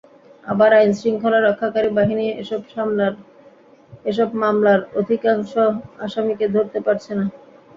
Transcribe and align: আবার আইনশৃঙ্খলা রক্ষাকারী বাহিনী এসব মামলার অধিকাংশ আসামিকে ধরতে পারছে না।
আবার 0.43 0.69
আইনশৃঙ্খলা 0.75 1.39
রক্ষাকারী 1.41 1.89
বাহিনী 1.97 2.25
এসব 4.05 4.29
মামলার 4.41 4.79
অধিকাংশ 4.99 5.51
আসামিকে 5.99 6.45
ধরতে 6.55 6.79
পারছে 6.85 7.11
না। 7.17 7.25